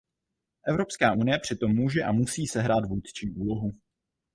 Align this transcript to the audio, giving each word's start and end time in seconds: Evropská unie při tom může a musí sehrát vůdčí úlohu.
Evropská 0.67 1.13
unie 1.13 1.39
při 1.39 1.55
tom 1.55 1.75
může 1.75 2.03
a 2.03 2.11
musí 2.11 2.47
sehrát 2.47 2.85
vůdčí 2.85 3.31
úlohu. 3.37 3.71